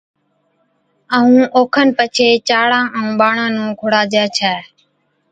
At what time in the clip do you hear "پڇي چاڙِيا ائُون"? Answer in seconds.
1.97-3.07